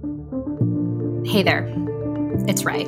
[0.00, 1.66] Hey there,
[2.46, 2.84] it's Rae.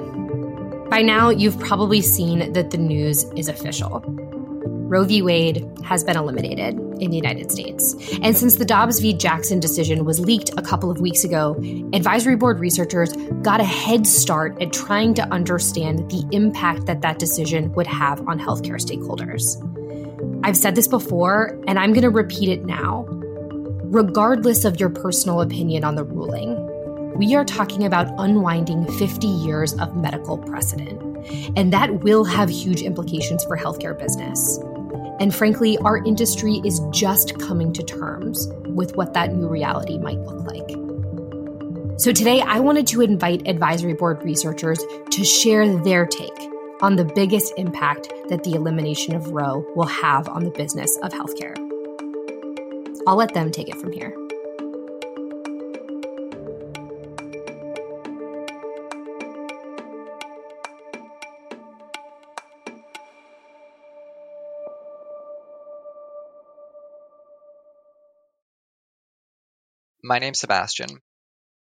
[0.90, 4.00] By now, you've probably seen that the news is official.
[4.06, 5.20] Roe v.
[5.20, 7.96] Wade has been eliminated in the United States.
[8.22, 9.12] And since the Dobbs v.
[9.12, 11.56] Jackson decision was leaked a couple of weeks ago,
[11.92, 17.18] advisory board researchers got a head start at trying to understand the impact that that
[17.18, 19.56] decision would have on healthcare stakeholders.
[20.44, 23.04] I've said this before, and I'm going to repeat it now.
[23.92, 26.59] Regardless of your personal opinion on the ruling,
[27.14, 31.02] we are talking about unwinding 50 years of medical precedent.
[31.56, 34.58] And that will have huge implications for healthcare business.
[35.20, 40.18] And frankly, our industry is just coming to terms with what that new reality might
[40.20, 40.70] look like.
[42.00, 46.48] So today, I wanted to invite advisory board researchers to share their take
[46.80, 51.12] on the biggest impact that the elimination of Roe will have on the business of
[51.12, 51.56] healthcare.
[53.06, 54.14] I'll let them take it from here.
[70.10, 70.88] My name's Sebastian.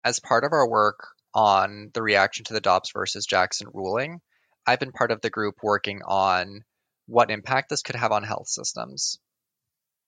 [0.04, 4.20] As part of our work on the reaction to the Dobbs versus Jackson ruling,
[4.64, 6.60] I've been part of the group working on
[7.06, 9.18] what impact this could have on health systems.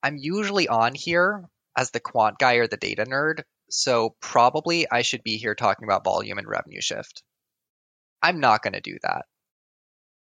[0.04, 5.02] I'm usually on here as the quant guy or the data nerd, so probably I
[5.02, 7.24] should be here talking about volume and revenue shift.
[8.22, 9.24] I'm not going to do that.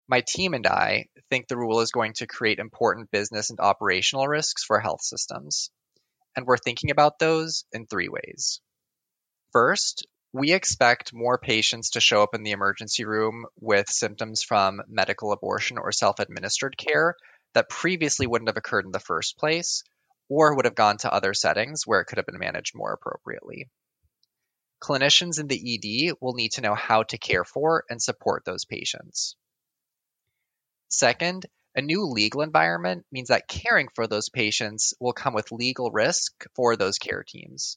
[0.08, 4.26] My team and I think the rule is going to create important business and operational
[4.26, 5.70] risks for health systems
[6.36, 8.60] and we're thinking about those in three ways.
[9.52, 14.82] First, we expect more patients to show up in the emergency room with symptoms from
[14.86, 17.16] medical abortion or self administered care
[17.54, 19.82] that previously wouldn't have occurred in the first place
[20.28, 23.70] or would have gone to other settings where it could have been managed more appropriately.
[24.82, 28.66] Clinicians in the ED will need to know how to care for and support those
[28.66, 29.36] patients.
[30.88, 31.46] Second,
[31.76, 36.32] a new legal environment means that caring for those patients will come with legal risk
[36.54, 37.76] for those care teams.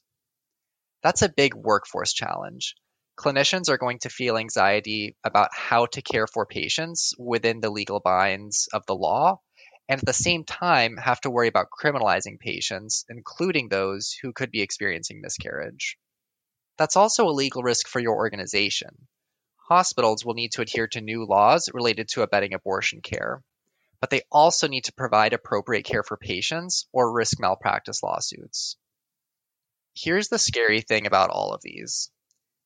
[1.02, 2.76] That's a big workforce challenge.
[3.18, 8.00] Clinicians are going to feel anxiety about how to care for patients within the legal
[8.00, 9.38] binds of the law,
[9.86, 14.50] and at the same time have to worry about criminalizing patients, including those who could
[14.50, 15.98] be experiencing miscarriage.
[16.78, 19.08] That's also a legal risk for your organization.
[19.68, 23.42] Hospitals will need to adhere to new laws related to abetting abortion care
[24.00, 28.76] but they also need to provide appropriate care for patients or risk malpractice lawsuits.
[29.94, 32.10] Here's the scary thing about all of these.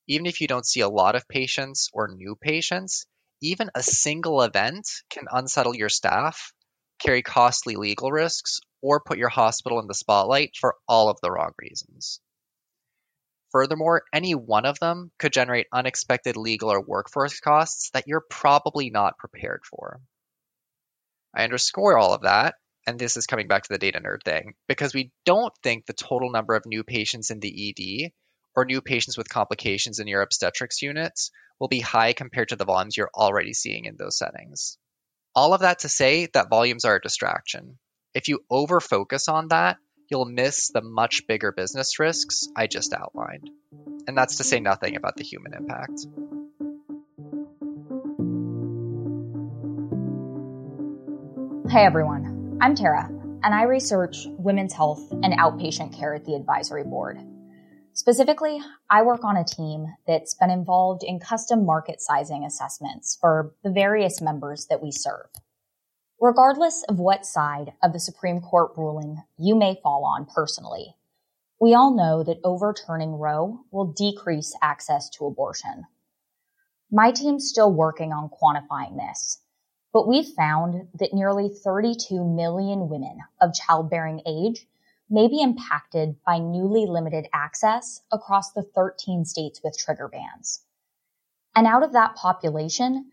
[0.06, 3.06] Even if you don't see a lot of patients or new patients,
[3.40, 6.52] even a single event can unsettle your staff,
[6.98, 11.30] carry costly legal risks, or put your hospital in the spotlight for all of the
[11.30, 12.20] wrong reasons.
[13.50, 18.90] Furthermore, any one of them could generate unexpected legal or workforce costs that you're probably
[18.90, 20.00] not prepared for.
[21.34, 22.54] I underscore all of that,
[22.86, 25.92] and this is coming back to the data nerd thing, because we don't think the
[25.92, 28.12] total number of new patients in the ED
[28.54, 32.64] or new patients with complications in your obstetrics units will be high compared to the
[32.64, 34.78] volumes you're already seeing in those settings.
[35.34, 37.78] All of that to say that volumes are a distraction.
[38.14, 39.78] If you over focus on that,
[40.08, 43.50] you'll miss the much bigger business risks I just outlined.
[44.06, 46.06] And that's to say nothing about the human impact.
[51.74, 53.08] Hey everyone, I'm Tara,
[53.42, 57.18] and I research women's health and outpatient care at the advisory board.
[57.94, 63.56] Specifically, I work on a team that's been involved in custom market sizing assessments for
[63.64, 65.26] the various members that we serve.
[66.20, 70.94] Regardless of what side of the Supreme Court ruling you may fall on personally,
[71.60, 75.86] we all know that overturning Roe will decrease access to abortion.
[76.92, 79.40] My team's still working on quantifying this,
[79.94, 84.66] but we've found that nearly 32 million women of childbearing age
[85.08, 90.64] may be impacted by newly limited access across the 13 states with trigger bans.
[91.54, 93.12] And out of that population,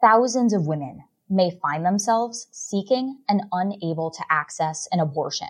[0.00, 5.48] thousands of women may find themselves seeking and unable to access an abortion.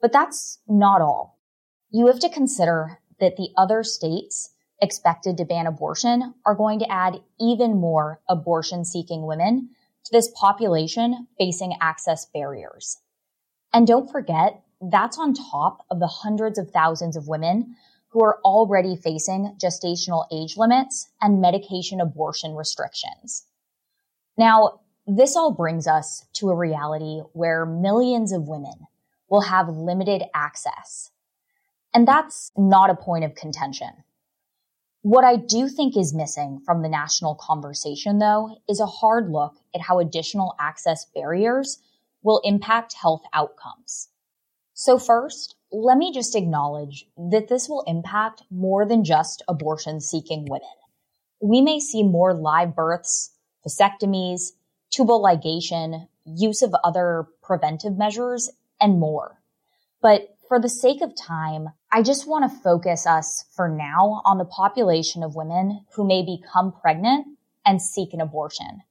[0.00, 1.40] But that's not all.
[1.90, 6.90] You have to consider that the other states expected to ban abortion are going to
[6.90, 9.70] add even more abortion seeking women
[10.04, 12.98] to this population facing access barriers.
[13.72, 17.76] And don't forget, that's on top of the hundreds of thousands of women
[18.08, 23.46] who are already facing gestational age limits and medication abortion restrictions.
[24.36, 28.86] Now, this all brings us to a reality where millions of women
[29.28, 31.10] will have limited access.
[31.92, 33.90] And that's not a point of contention.
[35.04, 39.54] What I do think is missing from the national conversation, though, is a hard look
[39.74, 41.78] at how additional access barriers
[42.22, 44.08] will impact health outcomes.
[44.72, 50.46] So first, let me just acknowledge that this will impact more than just abortion seeking
[50.48, 50.66] women.
[51.38, 53.30] We may see more live births,
[53.68, 54.52] vasectomies,
[54.90, 58.50] tubal ligation, use of other preventive measures,
[58.80, 59.38] and more.
[60.00, 64.38] But for the sake of time, I just want to focus us for now on
[64.38, 67.26] the population of women who may become pregnant
[67.66, 68.82] and seek an abortion.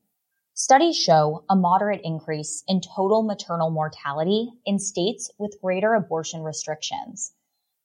[0.53, 7.31] Studies show a moderate increase in total maternal mortality in states with greater abortion restrictions.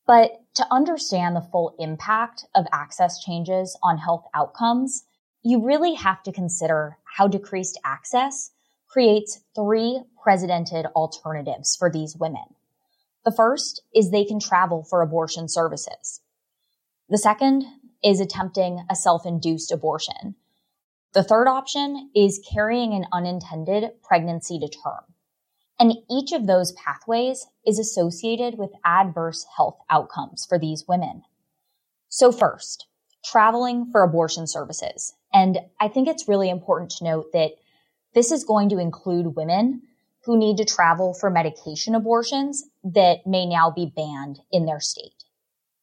[0.08, 5.04] But to understand the full impact of access changes on health outcomes,
[5.44, 8.50] you really have to consider how decreased access
[8.88, 12.56] creates three precedented alternatives for these women.
[13.28, 16.22] The first is they can travel for abortion services.
[17.10, 17.66] The second
[18.02, 20.34] is attempting a self-induced abortion,
[21.12, 25.04] the third option is carrying an unintended pregnancy to term.
[25.78, 31.20] And each of those pathways is associated with adverse health outcomes for these women.
[32.08, 32.86] So first,
[33.22, 35.12] traveling for abortion services.
[35.34, 37.50] And I think it's really important to note that
[38.14, 39.82] this is going to include women
[40.28, 42.62] who need to travel for medication abortions
[42.94, 45.24] that may now be banned in their state.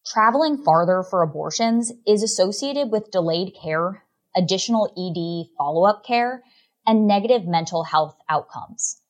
[0.05, 4.03] Traveling farther for abortions is associated with delayed care
[4.35, 6.43] additional ED follow-up care,
[6.85, 9.01] and negative mental health outcomes.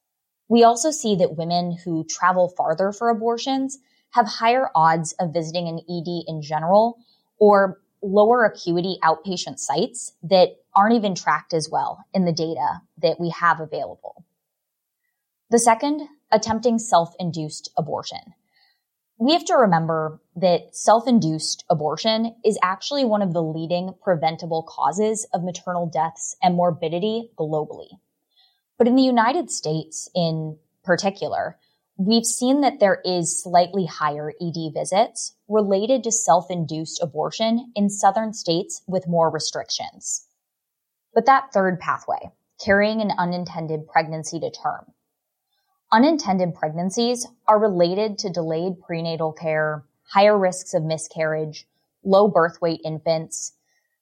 [0.48, 3.80] We also see that women who travel farther for abortions
[4.12, 7.00] have higher odds of visiting an ED in general
[7.38, 13.20] or lower acuity outpatient sites that aren't even tracked as well in the data that
[13.20, 14.24] we have available.
[15.50, 18.34] The second, attempting self-induced abortion
[19.18, 25.26] we have to remember that self-induced abortion is actually one of the leading preventable causes
[25.34, 27.88] of maternal deaths and morbidity globally.
[28.78, 31.58] But in the United States in particular,
[31.98, 38.34] we've seen that there is slightly higher ED visits related to self-induced abortion in southern
[38.34, 40.28] states with more restrictions.
[41.14, 44.92] But that third pathway, carrying an unintended pregnancy to term,
[45.92, 51.68] Unintended pregnancies are related to delayed prenatal care, higher risks of miscarriage,
[52.04, 53.54] low birth weight infants,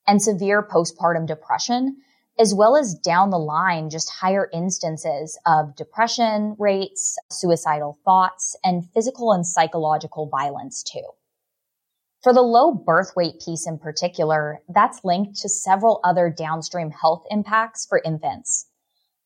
[0.07, 1.97] and severe postpartum depression,
[2.39, 8.89] as well as down the line, just higher instances of depression rates, suicidal thoughts, and
[8.93, 11.05] physical and psychological violence too.
[12.21, 17.25] For the low birth weight piece in particular, that's linked to several other downstream health
[17.29, 18.67] impacts for infants.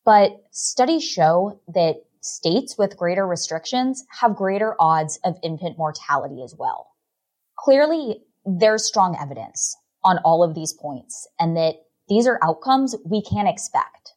[0.04, 6.56] But studies show that states with greater restrictions have greater odds of infant mortality as
[6.58, 6.92] well.
[7.58, 11.76] Clearly, there's strong evidence on all of these points and that
[12.08, 14.14] these are outcomes we can expect.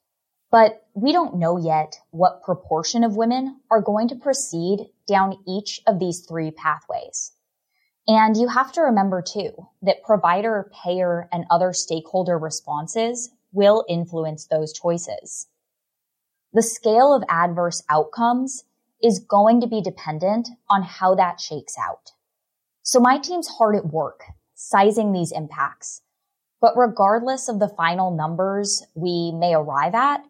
[0.51, 5.81] But we don't know yet what proportion of women are going to proceed down each
[5.87, 7.33] of these three pathways.
[8.09, 9.53] And you have to remember too
[9.83, 15.47] that provider, payer, and other stakeholder responses will influence those choices
[16.53, 18.65] the scale of adverse outcomes
[19.03, 22.13] is going to be dependent on how that shakes out.
[22.83, 24.25] So my team's hard at work
[24.55, 26.03] sizing these impacts.
[26.61, 30.23] But regardless of the final numbers we may arrive at,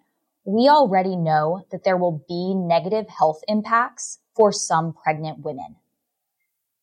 [0.45, 5.77] we already know that there will be negative health impacts for some pregnant women.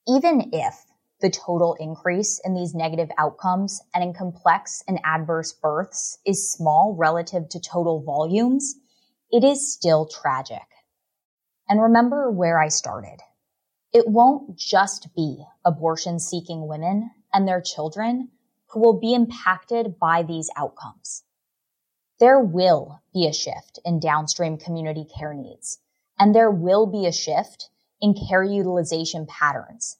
[0.08, 0.86] Even if
[1.22, 6.96] the total increase in these negative outcomes and in complex and adverse births is small
[6.98, 8.75] relative to total volumes,
[9.31, 10.65] it is still tragic.
[11.69, 13.17] And remember where I started.
[13.93, 18.29] It won't just be abortion seeking women and their children
[18.67, 21.24] who will be impacted by these outcomes.
[22.19, 25.79] There will be a shift in downstream community care needs,
[26.17, 27.69] and there will be a shift
[28.01, 29.98] in care utilization patterns.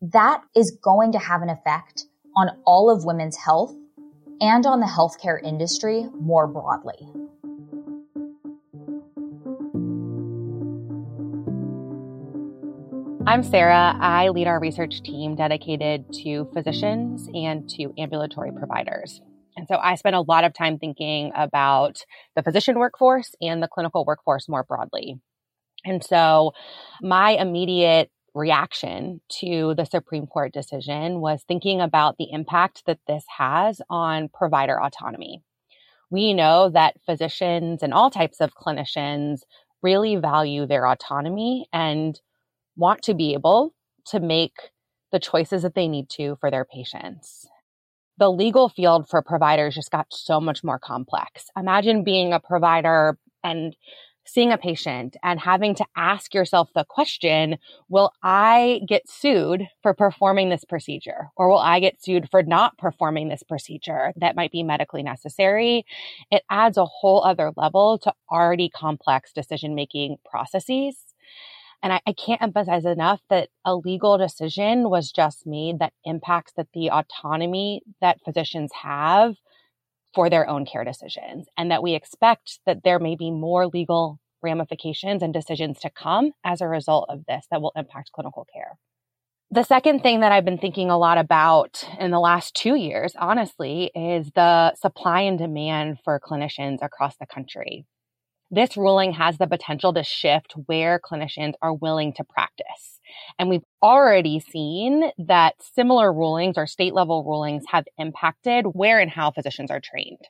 [0.00, 2.06] That is going to have an effect
[2.36, 3.74] on all of women's health
[4.40, 7.08] and on the healthcare industry more broadly.
[13.32, 13.96] I'm Sarah.
[13.98, 19.22] I lead our research team dedicated to physicians and to ambulatory providers.
[19.56, 22.04] And so I spend a lot of time thinking about
[22.36, 25.18] the physician workforce and the clinical workforce more broadly.
[25.82, 26.52] And so
[27.00, 33.24] my immediate reaction to the Supreme Court decision was thinking about the impact that this
[33.38, 35.40] has on provider autonomy.
[36.10, 39.38] We know that physicians and all types of clinicians
[39.82, 42.20] really value their autonomy and
[42.76, 43.74] want to be able
[44.06, 44.70] to make
[45.12, 47.46] the choices that they need to for their patients.
[48.18, 51.46] the legal field for providers just got so much more complex.
[51.56, 53.74] Imagine being a provider and
[54.24, 57.56] seeing a patient and having to ask yourself the question,
[57.88, 61.30] will I get sued for performing this procedure?
[61.36, 65.84] Or will I get sued for not performing this procedure that might be medically necessary?
[66.30, 70.96] It adds a whole other level to already complex decision making processes.
[71.82, 76.52] And I, I, can't emphasize enough that a legal decision was just made that impacts
[76.56, 79.34] that the autonomy that physicians have
[80.14, 84.20] for their own care decisions and that we expect that there may be more legal
[84.42, 88.78] ramifications and decisions to come as a result of this that will impact clinical care.
[89.50, 93.14] The second thing that I've been thinking a lot about in the last two years,
[93.18, 97.84] honestly, is the supply and demand for clinicians across the country.
[98.54, 103.00] This ruling has the potential to shift where clinicians are willing to practice.
[103.38, 109.10] And we've already seen that similar rulings or state level rulings have impacted where and
[109.10, 110.28] how physicians are trained.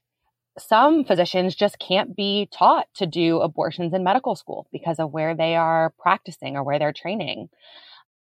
[0.56, 5.34] Some physicians just can't be taught to do abortions in medical school because of where
[5.34, 7.48] they are practicing or where they're training.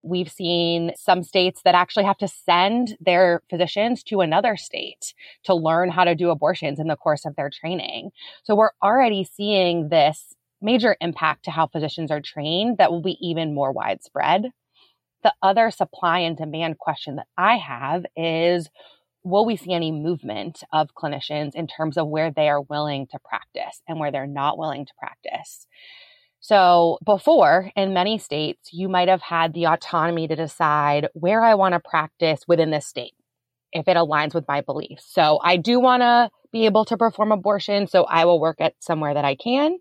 [0.04, 5.54] We've seen some states that actually have to send their physicians to another state to
[5.54, 8.12] learn how to do abortions in the course of their training.
[8.44, 13.18] So we're already seeing this major impact to how physicians are trained that will be
[13.20, 14.50] even more widespread.
[15.24, 18.70] The other supply and demand question that I have is
[19.24, 23.20] will we see any movement of clinicians in terms of where they are willing to
[23.20, 25.68] practice and where they're not willing to practice?
[26.42, 31.54] So before in many states, you might have had the autonomy to decide where I
[31.54, 33.14] want to practice within this state
[33.72, 35.06] if it aligns with my beliefs.
[35.08, 37.88] So I do want to be able to perform abortion.
[37.88, 39.78] So I will work at somewhere that I can,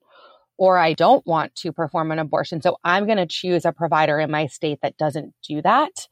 [0.59, 2.61] or I don't want to perform an abortion.
[2.61, 6.09] So I'm going to choose a provider in my state that doesn't do that.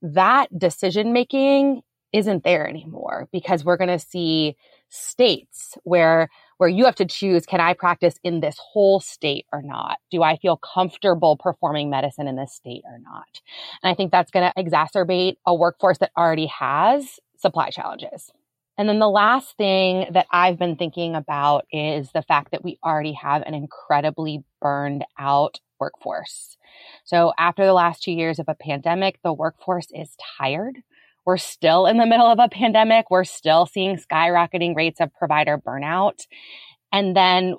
[0.00, 4.56] That decision making isn't there anymore because we're going to see
[4.88, 9.62] states where where you have to choose can I practice in this whole state or
[9.62, 9.98] not?
[10.10, 13.40] Do I feel comfortable performing medicine in this state or not?
[13.82, 18.30] And I think that's going to exacerbate a workforce that already has supply challenges.
[18.76, 22.78] And then the last thing that I've been thinking about is the fact that we
[22.84, 26.56] already have an incredibly burned out workforce.
[27.04, 30.78] So after the last two years of a pandemic, the workforce is tired.
[31.28, 33.10] We're still in the middle of a pandemic.
[33.10, 36.20] We're still seeing skyrocketing rates of provider burnout.
[36.90, 37.56] And then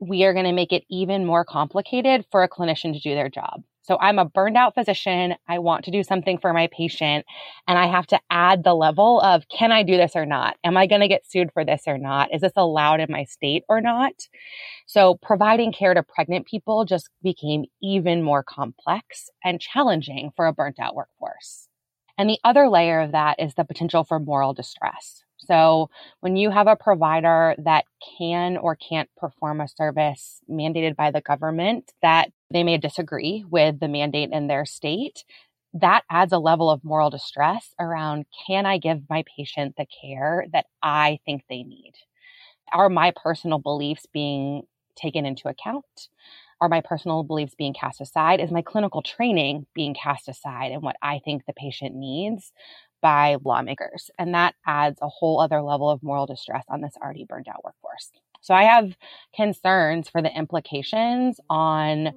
[0.00, 3.28] we are going to make it even more complicated for a clinician to do their
[3.28, 3.62] job.
[3.82, 5.36] So I'm a burned out physician.
[5.48, 7.24] I want to do something for my patient
[7.68, 10.56] and I have to add the level of can I do this or not?
[10.64, 12.34] Am I going to get sued for this or not?
[12.34, 14.14] Is this allowed in my state or not?
[14.88, 20.52] So providing care to pregnant people just became even more complex and challenging for a
[20.52, 21.68] burnt out workforce.
[22.18, 25.22] And the other layer of that is the potential for moral distress.
[25.38, 25.90] So
[26.20, 27.84] when you have a provider that
[28.18, 33.80] can or can't perform a service mandated by the government that they may disagree with
[33.80, 35.24] the mandate in their state,
[35.74, 40.46] that adds a level of moral distress around can I give my patient the care
[40.52, 41.94] that I think they need?
[42.72, 44.62] Are my personal beliefs being
[44.96, 46.08] taken into account?
[46.62, 48.38] Are my personal beliefs being cast aside?
[48.38, 52.52] Is my clinical training being cast aside and what I think the patient needs
[53.02, 54.12] by lawmakers?
[54.16, 57.64] And that adds a whole other level of moral distress on this already burned out
[57.64, 58.12] workforce.
[58.42, 58.96] So I have
[59.34, 62.12] concerns for the implications on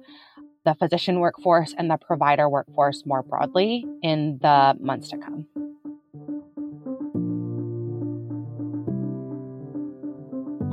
[0.64, 5.48] the physician workforce and the provider workforce more broadly in the months to come.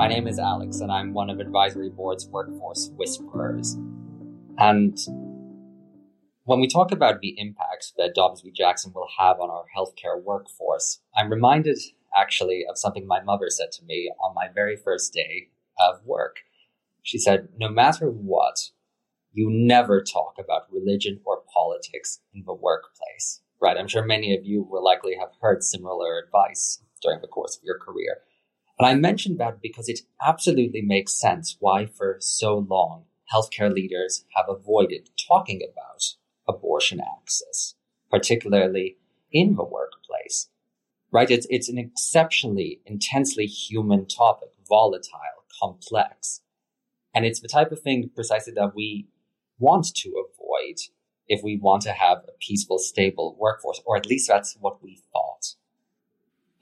[0.03, 3.77] My name is Alex, and I'm one of Advisory Board's Workforce Whisperers.
[4.57, 4.97] And
[6.43, 8.51] when we talk about the impact that Dobbs v.
[8.51, 11.79] Jackson will have on our healthcare workforce, I'm reminded
[12.13, 15.47] actually of something my mother said to me on my very first day
[15.79, 16.39] of work.
[17.01, 18.71] She said, No matter what,
[19.31, 23.39] you never talk about religion or politics in the workplace.
[23.61, 23.77] Right?
[23.77, 27.63] I'm sure many of you will likely have heard similar advice during the course of
[27.63, 28.17] your career.
[28.83, 34.25] And I mention that because it absolutely makes sense why, for so long, healthcare leaders
[34.35, 36.03] have avoided talking about
[36.49, 37.75] abortion access,
[38.11, 38.97] particularly
[39.31, 40.49] in the workplace.
[41.13, 41.31] Right?
[41.31, 46.41] It's, it's an exceptionally intensely human topic, volatile, complex.
[47.15, 49.07] And it's the type of thing precisely that we
[49.59, 50.79] want to avoid
[51.29, 55.01] if we want to have a peaceful, stable workforce, or at least that's what we
[55.13, 55.55] thought.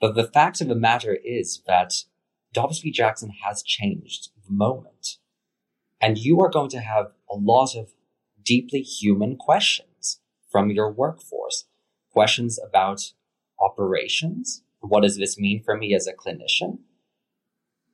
[0.00, 2.04] But the fact of the matter is that
[2.52, 2.90] Dobbs v.
[2.90, 5.16] Jackson has changed the moment.
[6.00, 7.92] And you are going to have a lot of
[8.44, 11.64] deeply human questions from your workforce.
[12.12, 13.12] Questions about
[13.58, 16.78] operations, what does this mean for me as a clinician?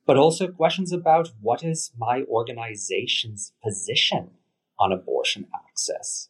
[0.05, 4.31] But also questions about what is my organization's position
[4.79, 6.29] on abortion access?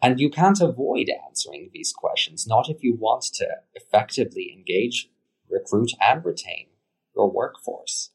[0.00, 5.10] And you can't avoid answering these questions, not if you want to effectively engage,
[5.50, 6.68] recruit, and retain
[7.18, 8.10] your workforce.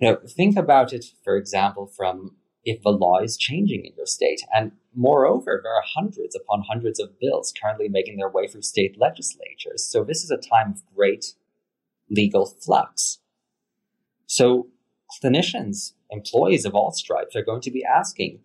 [0.00, 4.40] Know, think about it, for example, from if the law is changing in your state.
[4.54, 8.96] And moreover, there are hundreds upon hundreds of bills currently making their way through state
[8.98, 9.84] legislatures.
[9.84, 11.34] So this is a time of great
[12.08, 13.18] legal flux.
[14.26, 14.68] So
[15.22, 18.40] clinicians, employees of all stripes are going to be asking,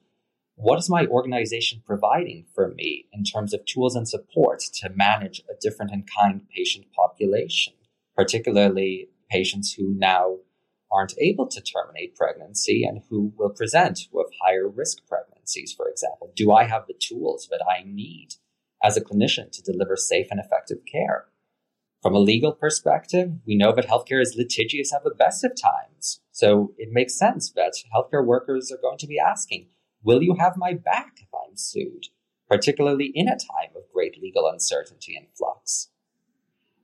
[0.56, 5.42] what is my organization providing for me in terms of tools and support to manage
[5.42, 7.74] a different and kind patient population,
[8.16, 10.38] particularly patients who now
[10.92, 16.32] aren't able to terminate pregnancy and who will present with higher risk pregnancies, for example?
[16.36, 18.30] Do I have the tools that I need
[18.84, 21.26] as a clinician to deliver safe and effective care?
[22.02, 26.22] From a legal perspective, we know that healthcare is litigious at the best of times.
[26.32, 29.68] So it makes sense that healthcare workers are going to be asking,
[30.04, 32.06] will you have my back if I'm sued?
[32.48, 35.90] Particularly in a time of great legal uncertainty and flux.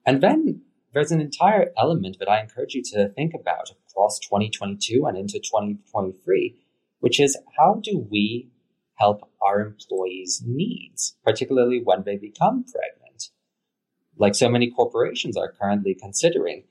[0.06, 5.06] And then there's an entire element that I encourage you to think about across 2022
[5.06, 6.56] and into 2023,
[7.00, 8.50] which is how do we
[8.96, 13.30] help our employees' needs, particularly when they become pregnant?
[14.18, 16.66] Like so many corporations are currently considering,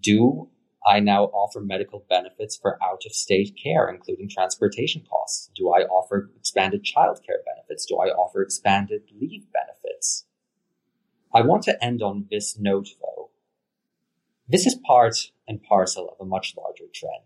[0.00, 0.48] do
[0.86, 5.50] I now offer medical benefits for out of state care, including transportation costs?
[5.54, 7.84] Do I offer expanded childcare benefits?
[7.84, 10.24] Do I offer expanded leave benefits?
[11.34, 13.25] I want to end on this note, though
[14.48, 17.22] this is part and parcel of a much larger trend.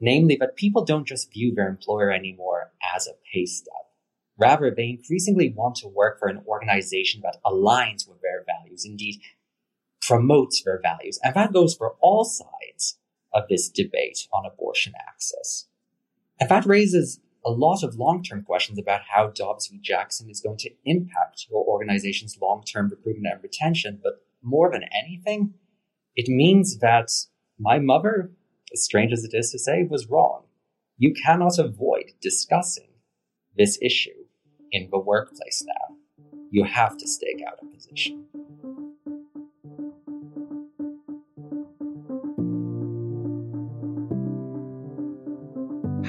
[0.00, 3.74] Namely, that people don't just view their employer anymore as a pay stub.
[4.38, 9.20] Rather, they increasingly want to work for an organization that aligns with their values, indeed
[10.00, 11.20] promotes their values.
[11.22, 12.96] And that goes for all sides
[13.34, 15.66] of this debate on abortion access.
[16.40, 19.78] And that raises a lot of long-term questions about how Dobbs v.
[19.80, 24.00] Jackson is going to impact your organization's long-term recruitment and retention.
[24.02, 25.54] But more than anything,
[26.16, 27.10] it means that
[27.58, 28.32] my mother,
[28.72, 30.44] as strange as it is to say, was wrong.
[30.98, 32.88] You cannot avoid discussing
[33.56, 34.24] this issue
[34.72, 35.96] in the workplace now.
[36.50, 38.26] You have to stake out a position.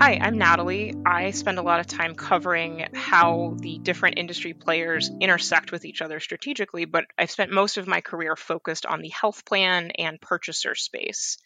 [0.02, 0.96] Hi, I'm Natalie.
[1.06, 6.02] I spend a lot of time covering how the different industry players intersect with each
[6.02, 10.20] other strategically, but I've spent most of my career focused on the health plan and
[10.20, 11.38] purchaser space.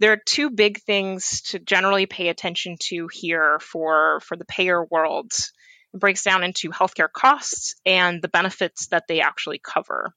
[0.00, 4.82] There are two big things to generally pay attention to here for, for the payer
[4.82, 5.30] world.
[5.92, 10.14] It breaks down into healthcare costs and the benefits that they actually cover.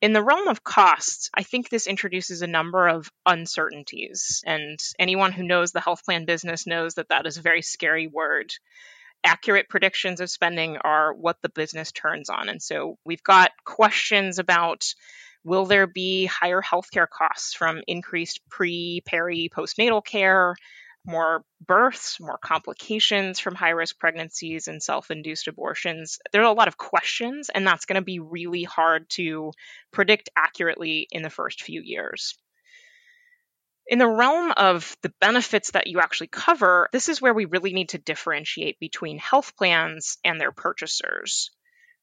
[0.00, 4.42] In the realm of costs, I think this introduces a number of uncertainties.
[4.46, 8.06] And anyone who knows the health plan business knows that that is a very scary
[8.06, 8.54] word.
[9.22, 12.48] Accurate predictions of spending are what the business turns on.
[12.48, 14.94] And so we've got questions about
[15.44, 20.56] will there be higher healthcare costs from increased pre, peri, postnatal care?
[21.04, 26.18] More births, more complications from high risk pregnancies and self induced abortions.
[26.32, 29.52] There are a lot of questions, and that's going to be really hard to
[29.92, 32.36] predict accurately in the first few years.
[33.86, 37.72] In the realm of the benefits that you actually cover, this is where we really
[37.72, 41.50] need to differentiate between health plans and their purchasers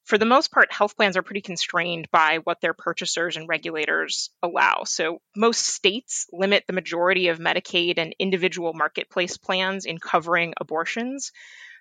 [0.08, 4.30] for the most part, health plans are pretty constrained by what their purchasers and regulators
[4.42, 4.84] allow.
[4.86, 11.30] So, most states limit the majority of Medicaid and individual marketplace plans in covering abortions.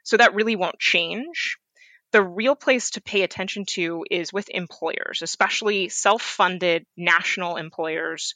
[0.03, 1.57] So, that really won't change.
[2.11, 8.35] The real place to pay attention to is with employers, especially self funded national employers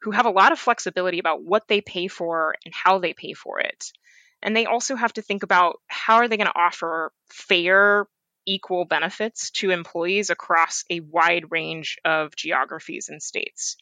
[0.00, 3.34] who have a lot of flexibility about what they pay for and how they pay
[3.34, 3.92] for it.
[4.40, 8.06] And they also have to think about how are they going to offer fair
[8.46, 13.76] equal benefits to employees across a wide range of geographies and states.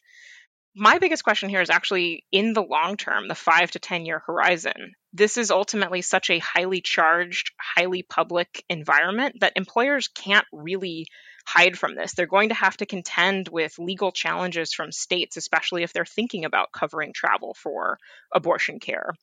[0.77, 4.21] My biggest question here is actually in the long term, the five to 10 year
[4.25, 4.95] horizon.
[5.13, 11.07] This is ultimately such a highly charged, highly public environment that employers can't really
[11.45, 12.13] hide from this.
[12.13, 16.43] They're going to have to contend with legal challenges from states, especially if they're thinking
[16.43, 17.97] about covering travel for
[18.33, 19.13] abortion care.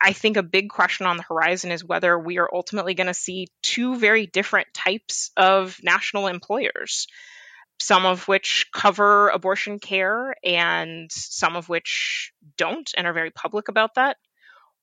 [0.00, 3.14] I think a big question on the horizon is whether we are ultimately going to
[3.14, 7.08] see two very different types of national employers,
[7.80, 13.68] some of which cover abortion care and some of which don't and are very public
[13.68, 14.16] about that.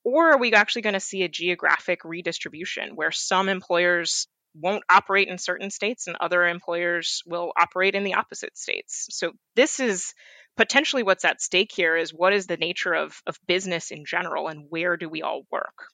[0.04, 5.28] Or are we actually going to see a geographic redistribution where some employers won't operate
[5.28, 9.06] in certain states and other employers will operate in the opposite states.
[9.10, 10.14] So this is
[10.56, 14.48] potentially what's at stake here is what is the nature of, of business in general
[14.48, 15.86] and where do we all work?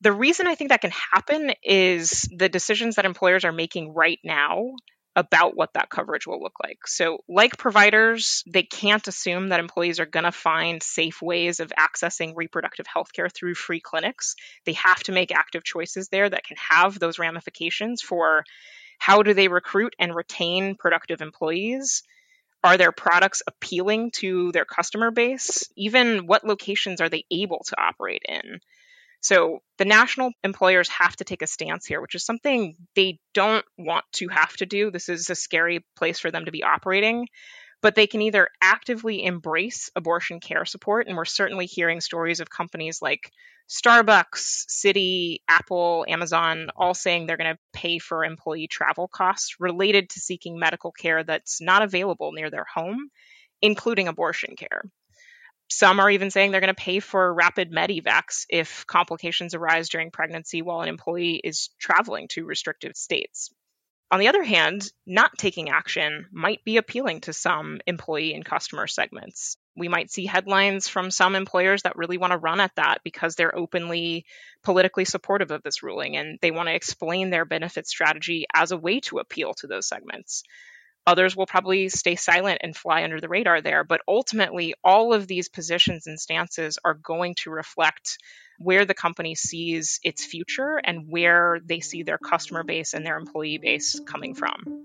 [0.00, 4.18] The reason I think that can happen is the decisions that employers are making right
[4.22, 4.74] now
[5.16, 6.86] about what that coverage will look like.
[6.86, 11.72] So, like providers, they can't assume that employees are going to find safe ways of
[11.78, 14.34] accessing reproductive health care through free clinics.
[14.66, 18.44] They have to make active choices there that can have those ramifications for
[18.98, 22.02] how do they recruit and retain productive employees?
[22.64, 25.68] Are their products appealing to their customer base?
[25.76, 28.58] Even what locations are they able to operate in?
[29.20, 33.66] So the national employers have to take a stance here, which is something they don't
[33.76, 34.90] want to have to do.
[34.90, 37.28] This is a scary place for them to be operating.
[37.84, 42.48] But they can either actively embrace abortion care support, and we're certainly hearing stories of
[42.48, 43.30] companies like
[43.68, 50.08] Starbucks, Citi, Apple, Amazon, all saying they're going to pay for employee travel costs related
[50.08, 53.10] to seeking medical care that's not available near their home,
[53.60, 54.84] including abortion care.
[55.68, 60.10] Some are even saying they're going to pay for rapid medevacs if complications arise during
[60.10, 63.52] pregnancy while an employee is traveling to restrictive states.
[64.10, 68.86] On the other hand, not taking action might be appealing to some employee and customer
[68.86, 69.56] segments.
[69.76, 73.34] We might see headlines from some employers that really want to run at that because
[73.34, 74.24] they're openly
[74.62, 78.76] politically supportive of this ruling and they want to explain their benefit strategy as a
[78.76, 80.44] way to appeal to those segments.
[81.06, 83.84] Others will probably stay silent and fly under the radar there.
[83.84, 88.18] But ultimately, all of these positions and stances are going to reflect
[88.58, 93.16] where the company sees its future and where they see their customer base and their
[93.16, 94.84] employee base coming from.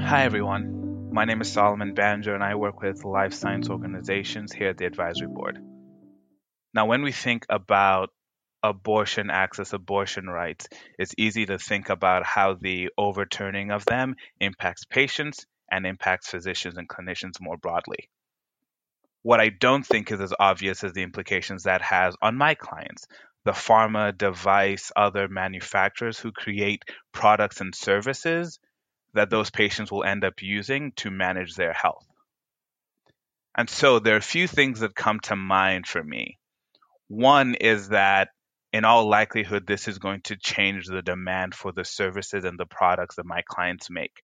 [0.00, 1.10] Hi, everyone.
[1.12, 4.86] My name is Solomon Banjo, and I work with life science organizations here at the
[4.86, 5.58] advisory board.
[6.74, 8.10] Now, when we think about
[8.62, 14.84] abortion access, abortion rights, it's easy to think about how the overturning of them impacts
[14.84, 18.08] patients and impacts physicians and clinicians more broadly.
[19.22, 23.06] What I don't think is as obvious as the implications that has on my clients,
[23.44, 28.58] the pharma, device, other manufacturers who create products and services
[29.14, 32.06] that those patients will end up using to manage their health.
[33.56, 36.38] And so there are a few things that come to mind for me.
[37.08, 38.28] One is that
[38.72, 42.66] in all likelihood, this is going to change the demand for the services and the
[42.66, 44.22] products that my clients make,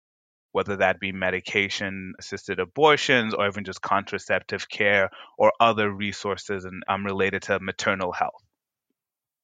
[0.51, 6.83] whether that be medication assisted abortions or even just contraceptive care or other resources and
[6.87, 8.43] um, related to maternal health.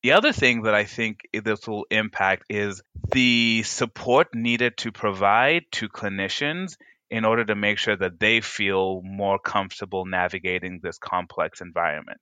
[0.04, 5.64] The other thing that I think this will impact is the support needed to provide
[5.74, 6.78] to clinicians
[7.10, 12.22] in order to make sure that they feel more comfortable navigating this complex environment.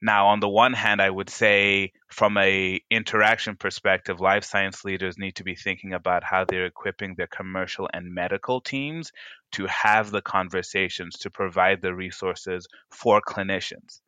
[0.00, 5.18] Now, on the one hand, I would say from a interaction perspective, life science leaders
[5.18, 9.10] need to be thinking about how they're equipping their commercial and medical teams
[9.52, 14.00] to have the conversations to provide the resources for clinicians.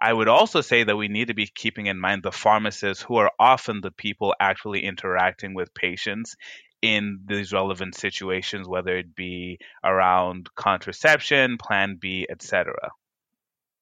[0.00, 3.16] I would also say that we need to be keeping in mind the pharmacists who
[3.16, 6.36] are often the people actually interacting with patients
[6.82, 12.74] in these relevant situations, whether it be around contraception, Plan B, etc.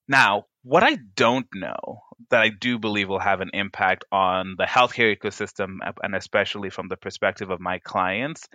[0.09, 4.65] Now, what I don't know that I do believe will have an impact on the
[4.65, 8.49] healthcare ecosystem, and especially from the perspective of my clients,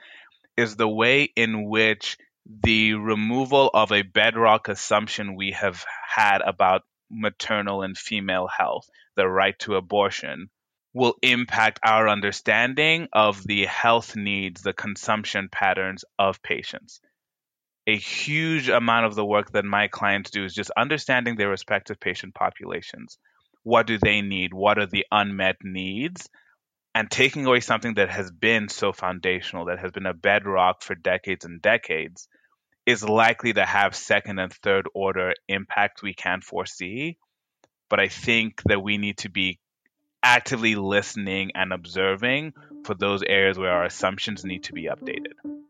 [0.58, 6.84] is the way in which the removal of a bedrock assumption we have had about
[7.10, 10.50] maternal and female health, the right to abortion,
[10.94, 17.02] will impact our understanding of the health needs, the consumption patterns of patients
[17.92, 22.00] a huge amount of the work that my clients do is just understanding their respective
[22.00, 23.18] patient populations.
[23.64, 24.54] What do they need?
[24.54, 26.30] What are the unmet needs?
[26.96, 30.96] And taking away something that has been so foundational, that has been a bedrock for
[30.96, 32.30] decades and decades,
[32.86, 37.18] is likely to have second and third order impact we can't foresee.
[37.90, 39.60] But I think that we need to be
[40.24, 42.54] actively listening and observing
[42.86, 45.61] for those areas where our assumptions need to be updated.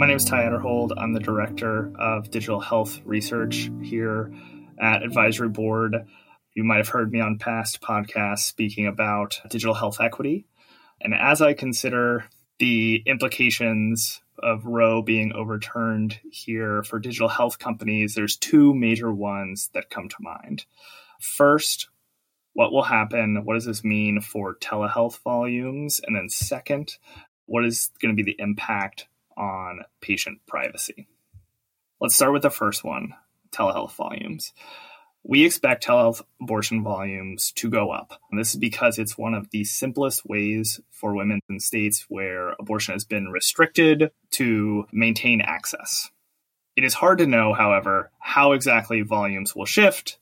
[0.00, 0.94] My name is Ty Aderhold.
[0.96, 4.32] I'm the Director of Digital Health Research here
[4.80, 6.06] at Advisory Board.
[6.54, 10.46] You might have heard me on past podcasts speaking about digital health equity.
[11.02, 12.24] And as I consider
[12.58, 19.68] the implications of Roe being overturned here for digital health companies, there's two major ones
[19.74, 20.64] that come to mind.
[21.20, 21.90] First,
[22.54, 23.44] what will happen?
[23.44, 26.00] What does this mean for telehealth volumes?
[26.02, 26.96] And then, second,
[27.44, 29.06] what is going to be the impact
[29.40, 31.08] on patient privacy.
[32.00, 33.14] Let's start with the first one
[33.50, 34.52] telehealth volumes.
[35.22, 38.20] We expect telehealth abortion volumes to go up.
[38.30, 42.54] And this is because it's one of the simplest ways for women in states where
[42.58, 46.10] abortion has been restricted to maintain access.
[46.76, 50.18] It is hard to know, however, how exactly volumes will shift,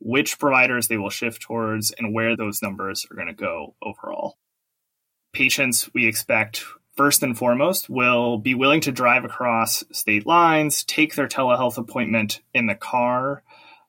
[0.00, 4.36] which providers they will shift towards, and where those numbers are going to go overall.
[5.32, 6.64] Patients, we expect,
[6.96, 12.40] first and foremost, will be willing to drive across state lines, take their telehealth appointment
[12.54, 13.42] in the car,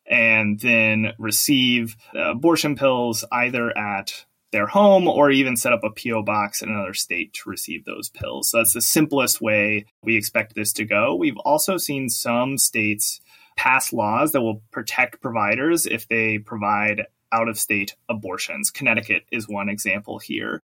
[0.06, 6.24] and then receive abortion pills either at their home or even set up a PO
[6.24, 8.50] box in another state to receive those pills.
[8.50, 11.16] So that's the simplest way we expect this to go.
[11.16, 13.20] We've also seen some states
[13.58, 18.72] pass laws that will protect providers if they provide out of state abortions.
[18.72, 20.62] Connecticut is one example here.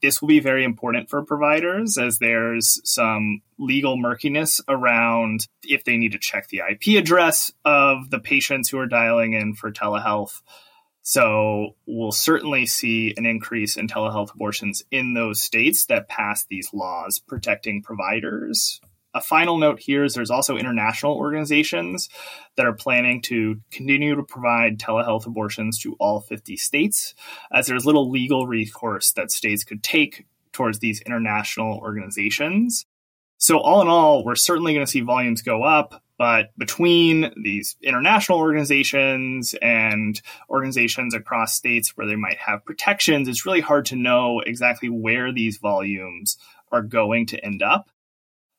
[0.00, 5.96] This will be very important for providers as there's some legal murkiness around if they
[5.96, 10.40] need to check the IP address of the patients who are dialing in for telehealth.
[11.02, 16.72] So we'll certainly see an increase in telehealth abortions in those states that pass these
[16.74, 18.80] laws protecting providers
[19.14, 22.08] a final note here is there's also international organizations
[22.56, 27.14] that are planning to continue to provide telehealth abortions to all 50 states,
[27.52, 32.84] as there's little legal recourse that states could take towards these international organizations.
[33.38, 37.76] So, all in all, we're certainly going to see volumes go up, but between these
[37.80, 43.96] international organizations and organizations across states where they might have protections, it's really hard to
[43.96, 46.36] know exactly where these volumes
[46.72, 47.90] are going to end up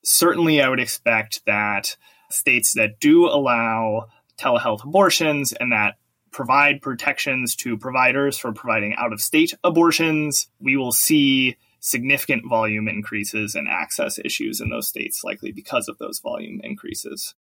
[0.04, 1.96] certainly I would expect that
[2.30, 4.08] states that do allow
[4.40, 5.96] telehealth abortions and that
[6.32, 12.88] provide protections to providers for providing out of state abortions, we will see significant volume
[12.88, 17.36] increases and access issues in those states, likely because of those volume increases.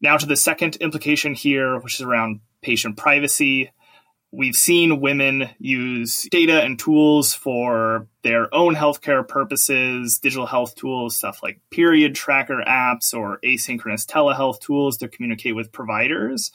[0.00, 3.70] Now, to the second implication here, which is around patient privacy.
[4.36, 11.16] We've seen women use data and tools for their own healthcare purposes, digital health tools,
[11.16, 16.50] stuff like period tracker apps or asynchronous telehealth tools to communicate with providers.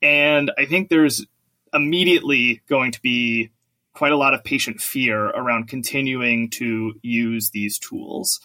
[0.00, 1.26] And I think there's
[1.74, 3.50] immediately going to be
[3.94, 8.40] quite a lot of patient fear around continuing to use these tools.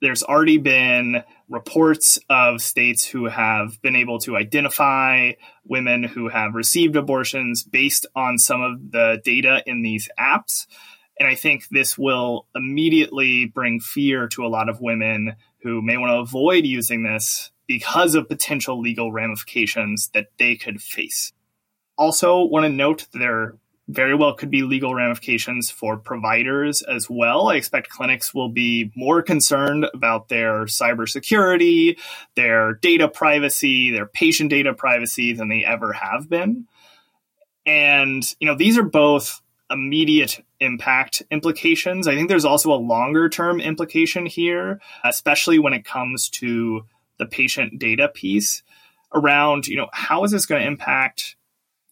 [0.00, 5.32] There's already been reports of states who have been able to identify
[5.64, 10.66] women who have received abortions based on some of the data in these apps.
[11.18, 15.96] And I think this will immediately bring fear to a lot of women who may
[15.96, 21.32] want to avoid using this because of potential legal ramifications that they could face.
[21.96, 23.56] Also, want to note there
[23.88, 27.48] very well could be legal ramifications for providers as well.
[27.48, 31.98] I expect clinics will be more concerned about their cybersecurity,
[32.34, 36.66] their data privacy, their patient data privacy than they ever have been.
[37.66, 42.06] And, you know, these are both immediate impact implications.
[42.06, 46.86] I think there's also a longer term implication here, especially when it comes to
[47.18, 48.62] the patient data piece
[49.14, 51.36] around, you know, how is this going to impact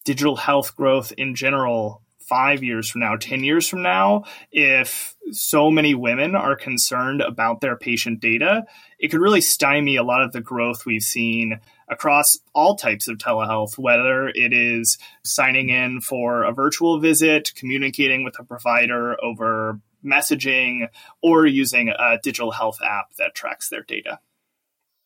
[0.05, 5.71] digital health growth in general five years from now, 10 years from now, if so
[5.71, 8.65] many women are concerned about their patient data,
[8.99, 13.19] it could really stymie a lot of the growth we've seen across all types of
[13.19, 19.79] telehealth, whether it is signing in for a virtual visit, communicating with a provider over
[20.05, 20.89] messaging,
[21.23, 24.19] or using a digital health app that tracks their data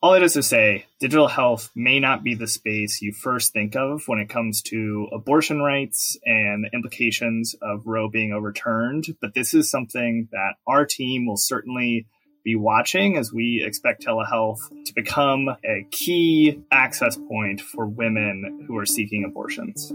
[0.02, 3.74] all it is to say, digital health may not be the space you first think
[3.76, 9.35] of when it comes to abortion rights and the implications of Roe being overturned, but
[9.35, 12.06] this is something that our team will certainly
[12.44, 18.76] be watching as we expect telehealth to become a key access point for women who
[18.76, 19.92] are seeking abortions.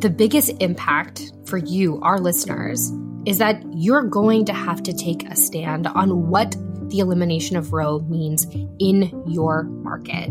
[0.00, 2.92] The biggest impact for you, our listeners,
[3.26, 6.56] is that you're going to have to take a stand on what
[6.88, 8.46] the elimination of Roe means
[8.78, 10.30] in your market.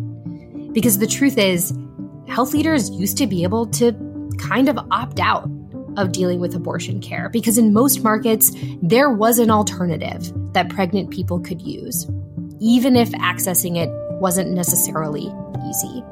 [0.74, 1.78] Because the truth is,
[2.28, 3.92] health leaders used to be able to
[4.40, 5.50] kind of opt out
[5.98, 11.10] of dealing with abortion care because in most markets, there was an alternative that pregnant
[11.10, 12.10] people could use,
[12.60, 15.32] even if accessing it wasn't necessarily
[15.70, 16.04] easy.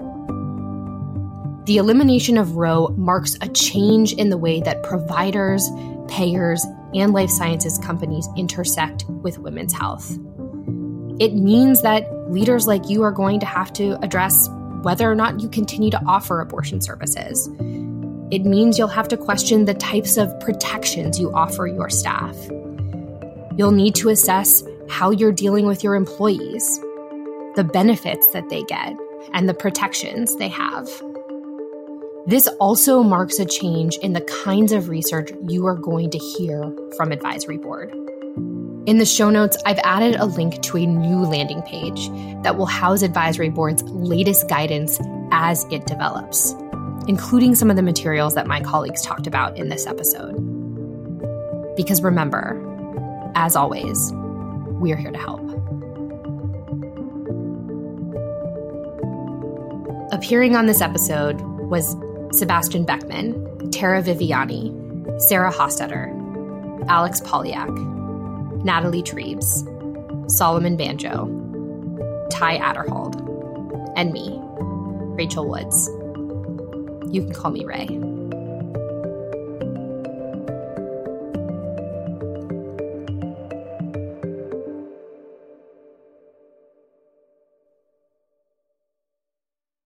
[1.65, 5.69] The elimination of Roe marks a change in the way that providers,
[6.07, 10.11] payers, and life sciences companies intersect with women's health.
[11.19, 14.49] It means that leaders like you are going to have to address
[14.81, 17.47] whether or not you continue to offer abortion services.
[18.31, 22.35] It means you'll have to question the types of protections you offer your staff.
[23.55, 26.79] You'll need to assess how you're dealing with your employees,
[27.55, 28.95] the benefits that they get,
[29.33, 30.89] and the protections they have.
[32.25, 36.73] This also marks a change in the kinds of research you are going to hear
[36.95, 37.91] from Advisory Board.
[38.85, 42.07] In the show notes, I've added a link to a new landing page
[42.43, 46.53] that will house Advisory Board's latest guidance as it develops,
[47.09, 50.35] including some of the materials that my colleagues talked about in this episode.
[51.75, 52.57] Because remember,
[53.35, 54.13] as always,
[54.79, 55.41] we are here to help.
[60.13, 61.97] Appearing on this episode was
[62.33, 66.09] Sebastian Beckman, Tara Viviani, Sarah Hostetter,
[66.87, 67.69] Alex Polyak,
[68.63, 69.63] Natalie Treves,
[70.27, 71.27] Solomon Banjo,
[72.31, 73.15] Ty Aderhold,
[73.95, 74.39] and me,
[75.15, 75.87] Rachel Woods.
[77.13, 77.85] You can call me Rae.